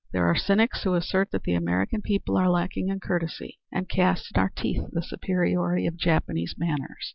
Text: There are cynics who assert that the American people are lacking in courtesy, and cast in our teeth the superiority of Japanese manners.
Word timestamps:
There 0.13 0.25
are 0.25 0.33
cynics 0.35 0.81
who 0.81 0.95
assert 0.95 1.29
that 1.29 1.43
the 1.43 1.53
American 1.53 2.01
people 2.01 2.35
are 2.35 2.49
lacking 2.49 2.87
in 2.87 2.99
courtesy, 2.99 3.59
and 3.71 3.87
cast 3.87 4.31
in 4.35 4.41
our 4.41 4.49
teeth 4.49 4.81
the 4.89 5.03
superiority 5.03 5.85
of 5.85 5.95
Japanese 5.95 6.55
manners. 6.57 7.09